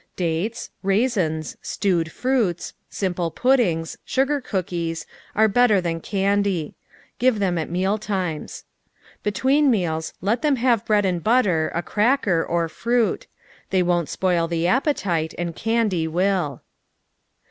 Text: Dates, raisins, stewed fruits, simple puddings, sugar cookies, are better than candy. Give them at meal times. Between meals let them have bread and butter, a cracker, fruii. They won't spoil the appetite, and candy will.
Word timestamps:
Dates, 0.15 0.71
raisins, 0.81 1.57
stewed 1.61 2.11
fruits, 2.11 2.73
simple 2.89 3.29
puddings, 3.29 3.99
sugar 4.03 4.41
cookies, 4.41 5.05
are 5.35 5.47
better 5.47 5.79
than 5.79 5.99
candy. 6.01 6.73
Give 7.19 7.37
them 7.37 7.59
at 7.59 7.69
meal 7.69 7.99
times. 7.99 8.63
Between 9.21 9.69
meals 9.69 10.15
let 10.19 10.41
them 10.41 10.55
have 10.55 10.85
bread 10.85 11.05
and 11.05 11.23
butter, 11.23 11.71
a 11.75 11.83
cracker, 11.83 12.47
fruii. 12.51 13.27
They 13.69 13.83
won't 13.83 14.09
spoil 14.09 14.47
the 14.47 14.65
appetite, 14.65 15.35
and 15.37 15.55
candy 15.55 16.07
will. 16.07 16.63